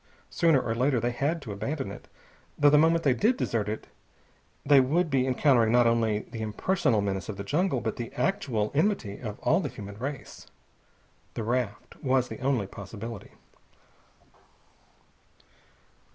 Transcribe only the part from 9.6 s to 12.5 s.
human race. The raft was the